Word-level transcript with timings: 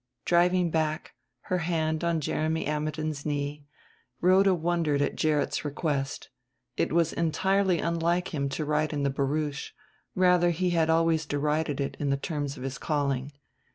Driving 0.25 0.71
back, 0.71 1.13
her 1.41 1.59
hand 1.59 2.03
on 2.03 2.21
Jeremy 2.21 2.65
Ammidon's 2.65 3.23
knee, 3.23 3.67
Rhoda 4.19 4.51
wondered 4.55 4.99
at 4.99 5.15
Gerrit's 5.15 5.63
request. 5.63 6.29
It 6.75 6.91
was 6.91 7.13
entirely 7.13 7.77
unlike 7.77 8.33
him 8.33 8.49
to 8.49 8.65
ride 8.65 8.93
in 8.93 9.03
the 9.03 9.11
barouche; 9.11 9.73
rather 10.15 10.49
he 10.49 10.71
had 10.71 10.89
always 10.89 11.27
derided 11.27 11.79
it 11.79 11.97
in 11.99 12.09
the 12.09 12.17
terms 12.17 12.57
of 12.57 12.63
his 12.63 12.79
calling. 12.79 13.31